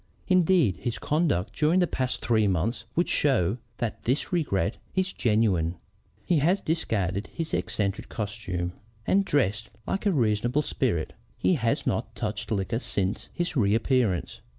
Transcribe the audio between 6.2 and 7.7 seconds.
He has discarded his